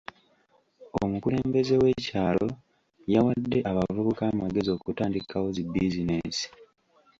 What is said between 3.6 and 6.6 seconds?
abavubuka amagezi okutandikawo zi bizinensi